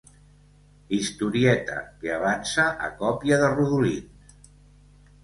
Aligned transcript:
Historieta 0.99 1.75
que 2.03 2.11
avança 2.15 2.65
a 2.87 2.89
còpia 3.03 3.39
de 3.43 3.51
rodolins. 3.53 4.33